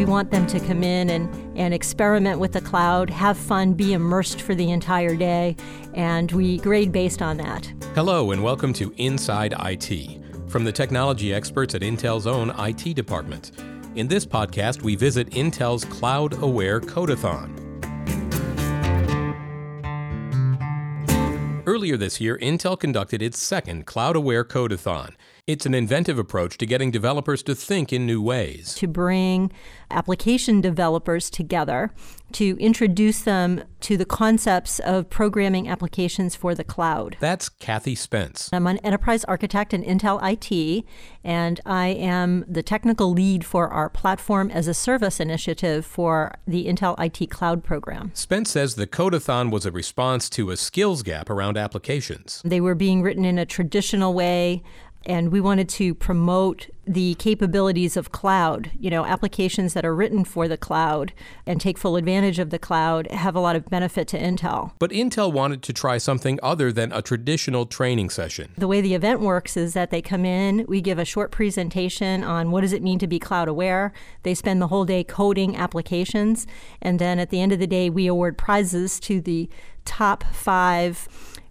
We 0.00 0.06
want 0.06 0.30
them 0.30 0.46
to 0.46 0.58
come 0.60 0.82
in 0.82 1.10
and, 1.10 1.58
and 1.58 1.74
experiment 1.74 2.40
with 2.40 2.52
the 2.52 2.62
cloud, 2.62 3.10
have 3.10 3.36
fun, 3.36 3.74
be 3.74 3.92
immersed 3.92 4.40
for 4.40 4.54
the 4.54 4.70
entire 4.70 5.14
day, 5.14 5.56
and 5.92 6.32
we 6.32 6.56
grade 6.56 6.90
based 6.90 7.20
on 7.20 7.36
that. 7.36 7.70
Hello, 7.94 8.30
and 8.30 8.42
welcome 8.42 8.72
to 8.72 8.94
Inside 8.96 9.52
IT 9.58 10.22
from 10.48 10.64
the 10.64 10.72
technology 10.72 11.34
experts 11.34 11.74
at 11.74 11.82
Intel's 11.82 12.26
own 12.26 12.50
IT 12.58 12.94
department. 12.94 13.50
In 13.94 14.08
this 14.08 14.24
podcast, 14.24 14.80
we 14.80 14.96
visit 14.96 15.28
Intel's 15.32 15.84
Cloud 15.84 16.42
Aware 16.42 16.80
Codeathon. 16.80 17.60
Earlier 21.80 21.96
this 21.96 22.20
year, 22.20 22.36
Intel 22.36 22.78
conducted 22.78 23.22
its 23.22 23.38
second 23.38 23.86
Cloud 23.86 24.14
Aware 24.14 24.44
Codeathon. 24.44 25.14
It's 25.46 25.64
an 25.64 25.72
inventive 25.72 26.18
approach 26.18 26.58
to 26.58 26.66
getting 26.66 26.90
developers 26.90 27.42
to 27.44 27.54
think 27.54 27.90
in 27.90 28.04
new 28.04 28.20
ways. 28.20 28.74
To 28.74 28.86
bring 28.86 29.50
application 29.90 30.60
developers 30.60 31.30
together, 31.30 31.90
to 32.32 32.56
introduce 32.60 33.22
them 33.22 33.64
to 33.80 33.96
the 33.96 34.04
concepts 34.04 34.78
of 34.80 35.10
programming 35.10 35.68
applications 35.68 36.36
for 36.36 36.54
the 36.54 36.62
cloud. 36.62 37.16
That's 37.18 37.48
Cathy 37.48 37.96
Spence. 37.96 38.50
I'm 38.52 38.66
an 38.66 38.76
enterprise 38.78 39.24
architect 39.24 39.74
in 39.74 39.82
Intel 39.82 40.20
IT, 40.22 40.84
and 41.24 41.60
I 41.66 41.88
am 41.88 42.44
the 42.46 42.62
technical 42.62 43.10
lead 43.10 43.44
for 43.44 43.68
our 43.68 43.88
platform 43.88 44.50
as 44.50 44.68
a 44.68 44.74
service 44.74 45.18
initiative 45.18 45.84
for 45.84 46.34
the 46.46 46.66
Intel 46.66 46.94
IT 47.00 47.30
Cloud 47.30 47.64
program. 47.64 48.12
Spence 48.14 48.50
says 48.50 48.76
the 48.76 48.86
Codeathon 48.86 49.50
was 49.50 49.66
a 49.66 49.72
response 49.72 50.30
to 50.30 50.50
a 50.50 50.56
skills 50.56 51.02
gap 51.02 51.28
around 51.28 51.56
applications. 51.56 51.69
They 52.44 52.60
were 52.60 52.74
being 52.74 53.02
written 53.02 53.24
in 53.24 53.38
a 53.38 53.46
traditional 53.46 54.14
way 54.14 54.62
and 55.06 55.32
we 55.32 55.40
wanted 55.40 55.68
to 55.68 55.94
promote 55.94 56.68
the 56.86 57.14
capabilities 57.14 57.96
of 57.96 58.12
cloud. 58.12 58.70
You 58.78 58.90
know, 58.90 59.04
applications 59.04 59.74
that 59.74 59.84
are 59.84 59.94
written 59.94 60.24
for 60.24 60.46
the 60.46 60.56
cloud 60.56 61.12
and 61.46 61.60
take 61.60 61.78
full 61.78 61.96
advantage 61.96 62.38
of 62.38 62.50
the 62.50 62.58
cloud 62.58 63.10
have 63.10 63.34
a 63.34 63.40
lot 63.40 63.56
of 63.56 63.66
benefit 63.66 64.08
to 64.08 64.18
Intel. 64.18 64.72
But 64.78 64.90
Intel 64.90 65.32
wanted 65.32 65.62
to 65.62 65.72
try 65.72 65.98
something 65.98 66.38
other 66.42 66.72
than 66.72 66.92
a 66.92 67.00
traditional 67.00 67.64
training 67.64 68.10
session. 68.10 68.52
The 68.58 68.68
way 68.68 68.80
the 68.80 68.94
event 68.94 69.20
works 69.20 69.56
is 69.56 69.72
that 69.74 69.90
they 69.90 70.02
come 70.02 70.24
in, 70.24 70.66
we 70.68 70.80
give 70.80 70.98
a 70.98 71.04
short 71.04 71.30
presentation 71.30 72.22
on 72.22 72.50
what 72.50 72.62
does 72.62 72.72
it 72.72 72.82
mean 72.82 72.98
to 72.98 73.06
be 73.06 73.18
cloud 73.18 73.48
aware. 73.48 73.92
They 74.22 74.34
spend 74.34 74.60
the 74.60 74.68
whole 74.68 74.84
day 74.84 75.04
coding 75.04 75.56
applications, 75.56 76.46
and 76.82 76.98
then 76.98 77.18
at 77.18 77.30
the 77.30 77.40
end 77.40 77.52
of 77.52 77.58
the 77.58 77.66
day, 77.66 77.88
we 77.88 78.06
award 78.06 78.36
prizes 78.36 79.00
to 79.00 79.20
the 79.20 79.48
top 79.84 80.24
five 80.32 81.08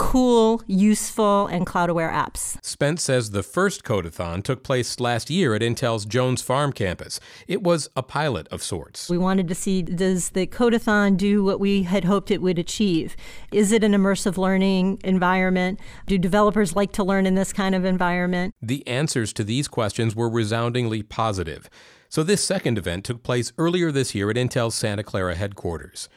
cool, 0.00 0.62
useful, 0.66 1.46
and 1.48 1.66
cloud 1.66 1.90
aware 1.90 2.10
apps. 2.10 2.56
Spence 2.64 3.02
says 3.02 3.30
the 3.30 3.42
first 3.42 3.84
Codeathon 3.84 4.42
took 4.42 4.62
place 4.64 4.98
last 4.98 5.28
year 5.28 5.54
at 5.54 5.60
Intel's 5.60 6.06
Jones 6.06 6.40
Farm 6.40 6.72
campus. 6.72 7.20
It 7.46 7.62
was 7.62 7.90
a 7.94 8.02
pilot 8.02 8.48
of 8.48 8.62
sorts. 8.62 9.10
We 9.10 9.18
wanted 9.18 9.46
to 9.48 9.54
see 9.54 9.82
does 9.82 10.30
the 10.30 10.46
Codeathon 10.46 11.18
do 11.18 11.44
what 11.44 11.60
we 11.60 11.82
had 11.82 12.04
hoped 12.04 12.30
it 12.30 12.40
would 12.40 12.58
achieve? 12.58 13.14
Is 13.52 13.72
it 13.72 13.84
an 13.84 13.92
immersive 13.92 14.38
learning 14.38 15.00
environment? 15.04 15.78
Do 16.06 16.16
developers 16.16 16.74
like 16.74 16.92
to 16.92 17.04
learn 17.04 17.26
in 17.26 17.34
this 17.34 17.52
kind 17.52 17.74
of 17.74 17.84
environment? 17.84 18.54
The 18.62 18.86
answers 18.88 19.34
to 19.34 19.44
these 19.44 19.68
questions 19.68 20.16
were 20.16 20.30
resoundingly 20.30 21.02
positive. 21.02 21.68
So, 22.08 22.22
this 22.22 22.42
second 22.42 22.78
event 22.78 23.04
took 23.04 23.22
place 23.22 23.52
earlier 23.58 23.92
this 23.92 24.14
year 24.14 24.30
at 24.30 24.36
Intel's 24.36 24.74
Santa 24.74 25.04
Clara 25.04 25.34
headquarters. 25.34 26.08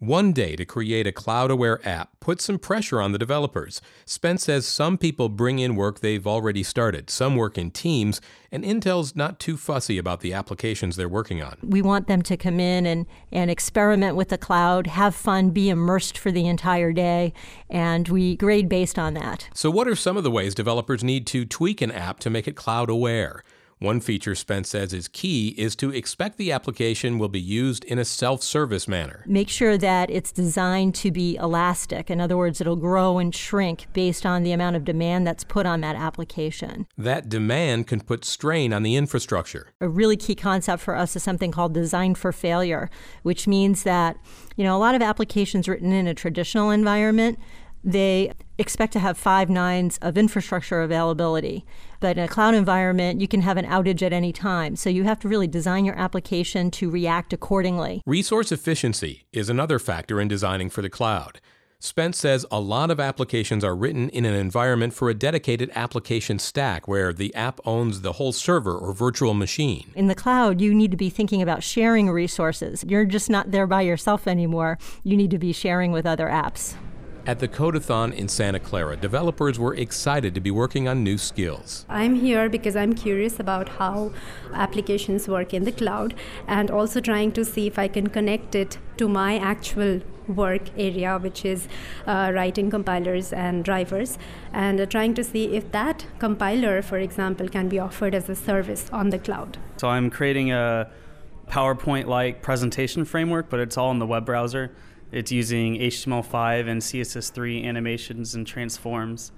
One 0.00 0.32
day 0.32 0.54
to 0.54 0.64
create 0.64 1.08
a 1.08 1.12
cloud 1.12 1.50
aware 1.50 1.80
app 1.84 2.20
puts 2.20 2.44
some 2.44 2.60
pressure 2.60 3.00
on 3.00 3.10
the 3.10 3.18
developers. 3.18 3.82
Spence 4.04 4.44
says 4.44 4.64
some 4.64 4.96
people 4.96 5.28
bring 5.28 5.58
in 5.58 5.74
work 5.74 5.98
they've 5.98 6.24
already 6.24 6.62
started, 6.62 7.10
some 7.10 7.34
work 7.34 7.58
in 7.58 7.72
teams, 7.72 8.20
and 8.52 8.62
Intel's 8.62 9.16
not 9.16 9.40
too 9.40 9.56
fussy 9.56 9.98
about 9.98 10.20
the 10.20 10.32
applications 10.32 10.94
they're 10.94 11.08
working 11.08 11.42
on. 11.42 11.58
We 11.64 11.82
want 11.82 12.06
them 12.06 12.22
to 12.22 12.36
come 12.36 12.60
in 12.60 12.86
and, 12.86 13.06
and 13.32 13.50
experiment 13.50 14.14
with 14.14 14.28
the 14.28 14.38
cloud, 14.38 14.86
have 14.86 15.16
fun, 15.16 15.50
be 15.50 15.68
immersed 15.68 16.16
for 16.16 16.30
the 16.30 16.46
entire 16.46 16.92
day, 16.92 17.32
and 17.68 18.06
we 18.06 18.36
grade 18.36 18.68
based 18.68 19.00
on 19.00 19.14
that. 19.14 19.48
So, 19.52 19.68
what 19.68 19.88
are 19.88 19.96
some 19.96 20.16
of 20.16 20.22
the 20.22 20.30
ways 20.30 20.54
developers 20.54 21.02
need 21.02 21.26
to 21.26 21.44
tweak 21.44 21.82
an 21.82 21.90
app 21.90 22.20
to 22.20 22.30
make 22.30 22.46
it 22.46 22.54
cloud 22.54 22.88
aware? 22.88 23.42
One 23.80 24.00
feature 24.00 24.34
Spence 24.34 24.70
says 24.70 24.92
is 24.92 25.06
key 25.06 25.54
is 25.56 25.76
to 25.76 25.92
expect 25.94 26.36
the 26.36 26.50
application 26.50 27.16
will 27.16 27.28
be 27.28 27.40
used 27.40 27.84
in 27.84 28.00
a 28.00 28.04
self 28.04 28.42
service 28.42 28.88
manner. 28.88 29.22
Make 29.24 29.48
sure 29.48 29.78
that 29.78 30.10
it's 30.10 30.32
designed 30.32 30.96
to 30.96 31.12
be 31.12 31.36
elastic. 31.36 32.10
In 32.10 32.20
other 32.20 32.36
words, 32.36 32.60
it'll 32.60 32.74
grow 32.74 33.18
and 33.18 33.32
shrink 33.32 33.86
based 33.92 34.26
on 34.26 34.42
the 34.42 34.50
amount 34.50 34.74
of 34.74 34.84
demand 34.84 35.28
that's 35.28 35.44
put 35.44 35.64
on 35.64 35.80
that 35.82 35.94
application. 35.94 36.88
That 36.96 37.28
demand 37.28 37.86
can 37.86 38.00
put 38.00 38.24
strain 38.24 38.72
on 38.72 38.82
the 38.82 38.96
infrastructure. 38.96 39.68
A 39.80 39.88
really 39.88 40.16
key 40.16 40.34
concept 40.34 40.82
for 40.82 40.96
us 40.96 41.14
is 41.14 41.22
something 41.22 41.52
called 41.52 41.72
design 41.72 42.16
for 42.16 42.32
failure, 42.32 42.90
which 43.22 43.46
means 43.46 43.84
that, 43.84 44.16
you 44.56 44.64
know, 44.64 44.76
a 44.76 44.80
lot 44.80 44.96
of 44.96 45.02
applications 45.02 45.68
written 45.68 45.92
in 45.92 46.08
a 46.08 46.14
traditional 46.14 46.70
environment 46.70 47.38
they 47.84 48.32
expect 48.58 48.92
to 48.94 48.98
have 48.98 49.16
five 49.16 49.48
nines 49.48 49.98
of 49.98 50.18
infrastructure 50.18 50.82
availability. 50.82 51.64
But 52.00 52.18
in 52.18 52.24
a 52.24 52.28
cloud 52.28 52.54
environment, 52.54 53.20
you 53.20 53.28
can 53.28 53.42
have 53.42 53.56
an 53.56 53.66
outage 53.66 54.02
at 54.02 54.12
any 54.12 54.32
time. 54.32 54.76
So 54.76 54.90
you 54.90 55.04
have 55.04 55.20
to 55.20 55.28
really 55.28 55.46
design 55.46 55.84
your 55.84 55.98
application 55.98 56.70
to 56.72 56.90
react 56.90 57.32
accordingly. 57.32 58.02
Resource 58.06 58.52
efficiency 58.52 59.26
is 59.32 59.48
another 59.48 59.78
factor 59.78 60.20
in 60.20 60.28
designing 60.28 60.70
for 60.70 60.82
the 60.82 60.90
cloud. 60.90 61.40
Spence 61.80 62.18
says 62.18 62.44
a 62.50 62.58
lot 62.58 62.90
of 62.90 62.98
applications 62.98 63.62
are 63.62 63.76
written 63.76 64.08
in 64.08 64.24
an 64.24 64.34
environment 64.34 64.92
for 64.92 65.08
a 65.08 65.14
dedicated 65.14 65.70
application 65.76 66.40
stack 66.40 66.88
where 66.88 67.12
the 67.12 67.32
app 67.36 67.60
owns 67.64 68.00
the 68.00 68.14
whole 68.14 68.32
server 68.32 68.76
or 68.76 68.92
virtual 68.92 69.32
machine. 69.32 69.92
In 69.94 70.08
the 70.08 70.16
cloud, 70.16 70.60
you 70.60 70.74
need 70.74 70.90
to 70.90 70.96
be 70.96 71.08
thinking 71.08 71.40
about 71.40 71.62
sharing 71.62 72.10
resources. 72.10 72.84
You're 72.88 73.04
just 73.04 73.30
not 73.30 73.52
there 73.52 73.68
by 73.68 73.82
yourself 73.82 74.26
anymore. 74.26 74.76
You 75.04 75.16
need 75.16 75.30
to 75.30 75.38
be 75.38 75.52
sharing 75.52 75.92
with 75.92 76.04
other 76.04 76.26
apps. 76.26 76.74
At 77.28 77.40
the 77.40 77.46
Codeathon 77.46 78.14
in 78.14 78.26
Santa 78.26 78.58
Clara, 78.58 78.96
developers 78.96 79.58
were 79.58 79.74
excited 79.74 80.34
to 80.34 80.40
be 80.40 80.50
working 80.50 80.88
on 80.88 81.04
new 81.04 81.18
skills. 81.18 81.84
I'm 81.86 82.14
here 82.14 82.48
because 82.48 82.74
I'm 82.74 82.94
curious 82.94 83.38
about 83.38 83.68
how 83.68 84.12
applications 84.54 85.28
work 85.28 85.52
in 85.52 85.64
the 85.64 85.72
cloud 85.72 86.14
and 86.46 86.70
also 86.70 87.02
trying 87.02 87.32
to 87.32 87.44
see 87.44 87.66
if 87.66 87.78
I 87.78 87.86
can 87.86 88.06
connect 88.06 88.54
it 88.54 88.78
to 88.96 89.10
my 89.10 89.36
actual 89.36 90.00
work 90.26 90.70
area, 90.78 91.18
which 91.18 91.44
is 91.44 91.68
uh, 92.06 92.32
writing 92.34 92.70
compilers 92.70 93.30
and 93.34 93.62
drivers, 93.62 94.16
and 94.54 94.80
uh, 94.80 94.86
trying 94.86 95.12
to 95.12 95.22
see 95.22 95.54
if 95.54 95.70
that 95.72 96.06
compiler, 96.18 96.80
for 96.80 96.96
example, 96.96 97.46
can 97.46 97.68
be 97.68 97.78
offered 97.78 98.14
as 98.14 98.30
a 98.30 98.34
service 98.34 98.88
on 98.90 99.10
the 99.10 99.18
cloud. 99.18 99.58
So 99.76 99.88
I'm 99.88 100.08
creating 100.08 100.52
a 100.52 100.90
PowerPoint 101.50 102.06
like 102.06 102.40
presentation 102.40 103.04
framework, 103.04 103.50
but 103.50 103.60
it's 103.60 103.76
all 103.76 103.90
in 103.90 103.98
the 103.98 104.06
web 104.06 104.24
browser. 104.24 104.70
It's 105.10 105.32
using 105.32 105.76
HTML5 105.76 106.68
and 106.68 106.82
CSS3 106.82 107.64
animations 107.64 108.34
and 108.34 108.46
transforms. 108.46 109.32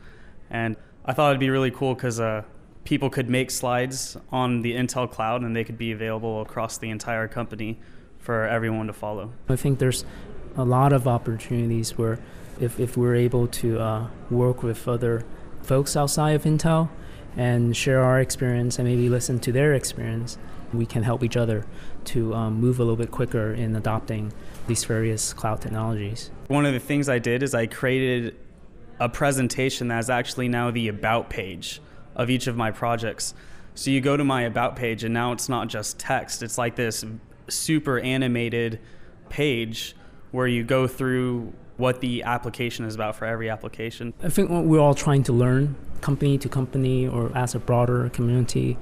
And 0.51 0.77
I 1.05 1.13
thought 1.13 1.31
it'd 1.31 1.41
be 1.41 1.51
really 1.51 1.71
cool 1.71 1.95
because 1.95 2.19
uh, 2.19 2.43
people 2.85 3.09
could 3.09 3.31
make 3.31 3.51
slides 3.51 4.17
on 4.33 4.63
the 4.63 4.75
Intel 4.75 5.11
cloud 5.11 5.43
and 5.43 5.55
they 5.55 5.65
could 5.65 5.79
be 5.79 5.93
available 5.93 6.41
across 6.41 6.79
the 6.79 6.91
entire 6.91 7.29
company 7.29 7.79
for 8.19 8.47
everyone 8.47 8.87
to 8.89 8.93
follow. 8.93 9.33
I 9.49 9.57
think 9.57 9.79
there's 9.79 10.05
a 10.57 10.65
lot 10.65 10.93
of 10.93 11.07
opportunities 11.07 11.97
where 11.97 12.19
if, 12.61 12.79
if 12.79 12.97
we're 12.97 13.15
able 13.15 13.47
to 13.47 13.79
uh, 13.79 14.07
work 14.31 14.63
with 14.63 14.87
other 14.89 15.25
folks 15.63 15.97
outside 15.97 16.33
of 16.33 16.45
Intel 16.45 16.91
and 17.37 17.77
share 17.77 18.03
our 18.03 18.21
experience 18.21 18.79
and 18.79 18.89
maybe 18.89 19.09
listen 19.09 19.39
to 19.41 19.53
their 19.53 19.73
experience, 19.73 20.37
we 20.73 20.87
can 20.87 21.03
help 21.03 21.23
each 21.23 21.37
other 21.37 21.67
to 22.05 22.35
um, 22.35 22.61
move 22.61 22.79
a 22.79 22.83
little 22.83 22.97
bit 22.97 23.11
quicker 23.11 23.53
in 23.53 23.75
adopting 23.77 24.33
these 24.67 24.85
various 24.85 25.33
cloud 25.33 25.61
technologies. 25.61 26.31
One 26.49 26.67
of 26.67 26.73
the 26.73 26.81
things 26.81 27.09
I 27.09 27.19
did 27.19 27.43
is 27.43 27.55
I 27.55 27.67
created 27.67 28.37
a 28.99 29.09
presentation 29.09 29.89
that 29.89 29.99
is 29.99 30.11
actually 30.11 30.49
now 30.49 30.71
the 30.71 30.89
about 30.89 31.31
page 31.31 31.81
of 32.15 32.31
each 32.31 32.47
of 32.47 32.57
my 32.57 32.71
projects. 32.71 33.35
So 33.75 33.91
you 33.91 34.01
go 34.01 34.17
to 34.17 34.25
my 34.25 34.43
about 34.43 34.77
page, 34.77 35.05
and 35.05 35.15
now 35.15 35.33
it's 35.33 35.49
not 35.49 35.69
just 35.69 35.99
text, 35.99 36.43
it's 36.43 36.59
like 36.59 36.77
this 36.77 37.05
super 37.49 37.99
animated 37.99 38.81
page 39.29 39.95
where 40.33 40.47
you 40.47 40.65
go 40.65 40.87
through 40.87 41.53
what 41.77 42.01
the 42.01 42.23
application 42.23 42.85
is 42.85 42.95
about 42.95 43.17
for 43.17 43.25
every 43.25 43.49
application. 43.49 44.13
I 44.23 44.29
think 44.29 44.51
what 44.51 44.65
we're 44.65 44.81
all 44.81 44.95
trying 44.95 45.23
to 45.25 45.33
learn 45.33 45.77
company 46.01 46.39
to 46.39 46.49
company 46.49 47.07
or 47.07 47.31
as 47.37 47.55
a 47.55 47.59
broader 47.59 48.09
community. 48.11 48.77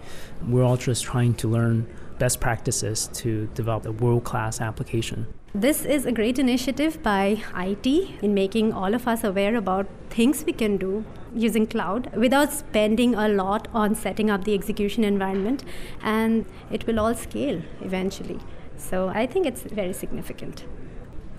We're 0.47 0.65
all 0.65 0.77
just 0.77 1.05
trying 1.05 1.35
to 1.35 1.49
learn 1.49 1.87
best 2.19 2.41
practices 2.41 3.09
to 3.15 3.47
develop 3.55 3.87
a 3.87 3.93
world 3.93 4.25
class 4.25 4.61
application. 4.61 5.27
This 5.55 5.85
is 5.85 6.05
a 6.05 6.13
great 6.13 6.39
initiative 6.39 7.03
by 7.03 7.43
IT 7.57 7.87
in 8.23 8.35
making 8.35 8.73
all 8.73 8.95
of 8.95 9.09
us 9.09 9.25
aware 9.25 9.57
about 9.57 9.87
things 10.11 10.45
we 10.45 10.53
can 10.53 10.77
do 10.77 11.05
using 11.35 11.67
cloud 11.67 12.15
without 12.15 12.53
spending 12.53 13.15
a 13.15 13.29
lot 13.29 13.69
on 13.73 13.95
setting 13.95 14.31
up 14.31 14.45
the 14.45 14.55
execution 14.55 15.05
environment, 15.05 15.65
and 16.03 16.45
it 16.71 16.87
will 16.87 17.01
all 17.01 17.15
scale 17.15 17.63
eventually. 17.81 18.39
So 18.77 19.09
I 19.09 19.27
think 19.27 19.47
it's 19.47 19.63
very 19.63 19.93
significant. 19.93 20.65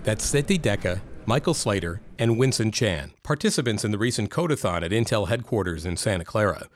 That's 0.02 0.32
Siddhi 0.32 0.58
Dekka, 0.58 1.00
Michael 1.26 1.52
Slater, 1.52 2.00
and 2.18 2.38
Winston 2.38 2.72
Chan, 2.72 3.12
participants 3.22 3.84
in 3.84 3.90
the 3.90 3.98
recent 3.98 4.30
Codeathon 4.30 4.82
at 4.82 4.92
Intel 4.92 5.28
headquarters 5.28 5.84
in 5.84 5.98
Santa 5.98 6.24
Clara. 6.24 6.68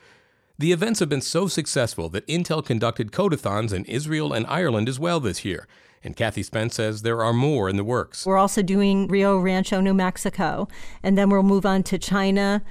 The 0.58 0.72
events 0.72 1.00
have 1.00 1.08
been 1.08 1.22
so 1.22 1.48
successful 1.48 2.10
that 2.10 2.26
Intel 2.26 2.64
conducted 2.64 3.12
codathons 3.12 3.72
in 3.72 3.86
Israel 3.86 4.34
and 4.34 4.46
Ireland 4.46 4.90
as 4.90 5.00
well 5.00 5.20
this 5.20 5.44
year. 5.44 5.66
And 6.04 6.14
Cathy 6.14 6.42
Spence 6.42 6.74
says 6.74 7.00
there 7.00 7.24
are 7.24 7.32
more 7.32 7.70
in 7.70 7.76
the 7.76 7.82
works. 7.82 8.26
We're 8.26 8.36
also 8.36 8.62
doing 8.62 9.08
Rio 9.08 9.38
Rancho, 9.38 9.80
New 9.80 9.94
Mexico, 9.94 10.68
and 11.02 11.16
then 11.16 11.30
we'll 11.30 11.42
move 11.42 11.64
on 11.64 11.82
to 11.84 11.98
China 11.98 12.62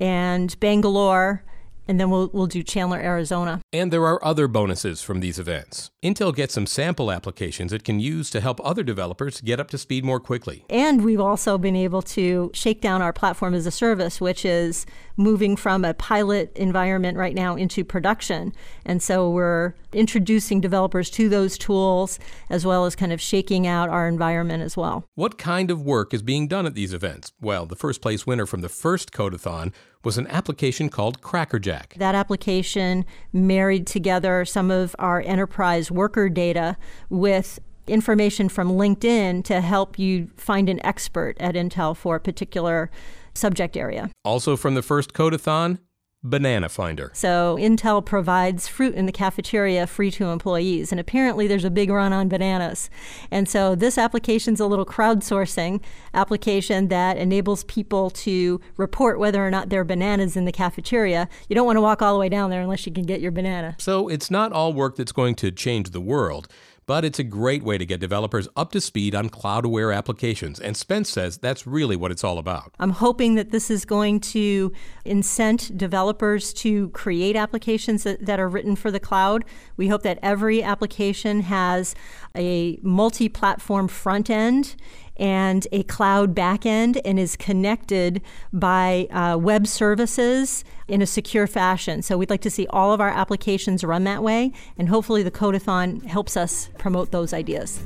and 0.00 0.58
Bangalore 0.58 1.44
and 1.88 1.98
then 1.98 2.10
we'll, 2.10 2.28
we'll 2.32 2.46
do 2.46 2.62
Chandler, 2.62 2.98
Arizona. 2.98 3.60
And 3.72 3.92
there 3.92 4.04
are 4.06 4.24
other 4.24 4.48
bonuses 4.48 5.02
from 5.02 5.20
these 5.20 5.38
events. 5.38 5.90
Intel 6.02 6.34
gets 6.34 6.54
some 6.54 6.66
sample 6.66 7.10
applications 7.10 7.72
it 7.72 7.84
can 7.84 8.00
use 8.00 8.30
to 8.30 8.40
help 8.40 8.60
other 8.64 8.82
developers 8.82 9.40
get 9.40 9.60
up 9.60 9.70
to 9.70 9.78
speed 9.78 10.04
more 10.04 10.20
quickly. 10.20 10.64
And 10.70 11.04
we've 11.04 11.20
also 11.20 11.58
been 11.58 11.76
able 11.76 12.02
to 12.02 12.50
shake 12.54 12.80
down 12.80 13.02
our 13.02 13.12
platform 13.12 13.54
as 13.54 13.66
a 13.66 13.70
service, 13.70 14.20
which 14.20 14.44
is 14.44 14.86
moving 15.20 15.54
from 15.54 15.84
a 15.84 15.94
pilot 15.94 16.50
environment 16.56 17.16
right 17.16 17.34
now 17.34 17.54
into 17.54 17.84
production. 17.84 18.52
And 18.84 19.02
so 19.02 19.30
we're 19.30 19.74
introducing 19.92 20.60
developers 20.60 21.10
to 21.10 21.28
those 21.28 21.58
tools 21.58 22.18
as 22.48 22.64
well 22.64 22.86
as 22.86 22.96
kind 22.96 23.12
of 23.12 23.20
shaking 23.20 23.66
out 23.66 23.88
our 23.90 24.08
environment 24.08 24.62
as 24.62 24.76
well. 24.76 25.04
What 25.14 25.36
kind 25.38 25.70
of 25.70 25.82
work 25.82 26.14
is 26.14 26.22
being 26.22 26.48
done 26.48 26.66
at 26.66 26.74
these 26.74 26.94
events? 26.94 27.32
Well, 27.40 27.66
the 27.66 27.76
first 27.76 28.00
place 28.00 28.26
winner 28.26 28.46
from 28.46 28.62
the 28.62 28.68
first 28.68 29.12
Codathon 29.12 29.72
was 30.02 30.16
an 30.16 30.26
application 30.28 30.88
called 30.88 31.20
Crackerjack. 31.20 31.94
That 31.98 32.14
application 32.14 33.04
married 33.32 33.86
together 33.86 34.44
some 34.46 34.70
of 34.70 34.96
our 34.98 35.20
enterprise 35.20 35.90
worker 35.90 36.30
data 36.30 36.78
with 37.10 37.60
information 37.86 38.48
from 38.48 38.70
LinkedIn 38.70 39.44
to 39.44 39.60
help 39.60 39.98
you 39.98 40.30
find 40.36 40.68
an 40.68 40.84
expert 40.84 41.36
at 41.40 41.54
Intel 41.54 41.96
for 41.96 42.16
a 42.16 42.20
particular 42.20 42.90
subject 43.34 43.76
area. 43.76 44.10
Also 44.24 44.56
from 44.56 44.74
the 44.74 44.82
first 44.82 45.12
Codathon, 45.12 45.78
Banana 46.22 46.68
Finder. 46.68 47.10
So 47.14 47.56
Intel 47.58 48.04
provides 48.04 48.68
fruit 48.68 48.94
in 48.94 49.06
the 49.06 49.12
cafeteria 49.12 49.86
free 49.86 50.10
to 50.12 50.26
employees, 50.26 50.92
and 50.92 51.00
apparently 51.00 51.46
there's 51.46 51.64
a 51.64 51.70
big 51.70 51.88
run 51.90 52.12
on 52.12 52.28
bananas. 52.28 52.90
And 53.30 53.48
so 53.48 53.74
this 53.74 53.96
application 53.96 54.52
is 54.52 54.60
a 54.60 54.66
little 54.66 54.84
crowdsourcing 54.84 55.82
application 56.12 56.88
that 56.88 57.16
enables 57.16 57.64
people 57.64 58.10
to 58.10 58.60
report 58.76 59.18
whether 59.18 59.44
or 59.44 59.50
not 59.50 59.70
there 59.70 59.80
are 59.80 59.84
bananas 59.84 60.36
in 60.36 60.44
the 60.44 60.52
cafeteria. 60.52 61.26
You 61.48 61.54
don't 61.54 61.66
want 61.66 61.76
to 61.76 61.82
walk 61.82 62.02
all 62.02 62.12
the 62.12 62.20
way 62.20 62.28
down 62.28 62.50
there 62.50 62.60
unless 62.60 62.84
you 62.84 62.92
can 62.92 63.04
get 63.04 63.22
your 63.22 63.32
banana. 63.32 63.76
So 63.78 64.08
it's 64.08 64.30
not 64.30 64.52
all 64.52 64.74
work 64.74 64.96
that's 64.96 65.12
going 65.12 65.36
to 65.36 65.50
change 65.50 65.90
the 65.90 66.02
world 66.02 66.48
but 66.90 67.04
it's 67.04 67.20
a 67.20 67.24
great 67.24 67.62
way 67.62 67.78
to 67.78 67.86
get 67.86 68.00
developers 68.00 68.48
up 68.56 68.72
to 68.72 68.80
speed 68.80 69.14
on 69.14 69.28
cloud 69.28 69.64
aware 69.64 69.92
applications. 69.92 70.58
And 70.58 70.76
Spence 70.76 71.08
says 71.08 71.38
that's 71.38 71.64
really 71.64 71.94
what 71.94 72.10
it's 72.10 72.24
all 72.24 72.36
about. 72.36 72.74
I'm 72.80 72.90
hoping 72.90 73.36
that 73.36 73.52
this 73.52 73.70
is 73.70 73.84
going 73.84 74.18
to 74.34 74.72
incent 75.06 75.78
developers 75.78 76.52
to 76.54 76.88
create 76.88 77.36
applications 77.36 78.02
that, 78.02 78.26
that 78.26 78.40
are 78.40 78.48
written 78.48 78.74
for 78.74 78.90
the 78.90 78.98
cloud. 78.98 79.44
We 79.76 79.86
hope 79.86 80.02
that 80.02 80.18
every 80.20 80.64
application 80.64 81.42
has 81.42 81.94
a 82.36 82.80
multi 82.82 83.28
platform 83.28 83.86
front 83.86 84.28
end 84.28 84.74
and 85.20 85.68
a 85.70 85.84
cloud 85.84 86.34
backend 86.34 87.00
and 87.04 87.20
is 87.20 87.36
connected 87.36 88.20
by 88.52 89.06
uh, 89.10 89.36
web 89.36 89.66
services 89.66 90.64
in 90.88 91.02
a 91.02 91.06
secure 91.06 91.46
fashion. 91.46 92.02
So 92.02 92.18
we'd 92.18 92.30
like 92.30 92.40
to 92.40 92.50
see 92.50 92.66
all 92.70 92.92
of 92.92 93.00
our 93.00 93.10
applications 93.10 93.84
run 93.84 94.04
that 94.04 94.22
way, 94.22 94.52
and 94.78 94.88
hopefully 94.88 95.22
the 95.22 95.30
Codathon 95.30 96.04
helps 96.06 96.36
us 96.36 96.70
promote 96.78 97.12
those 97.12 97.32
ideas. 97.32 97.80